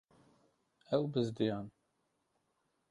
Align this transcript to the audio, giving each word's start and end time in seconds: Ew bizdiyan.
Ew 0.97 1.03
bizdiyan. 1.13 1.67